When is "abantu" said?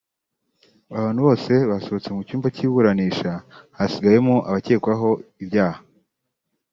0.97-1.19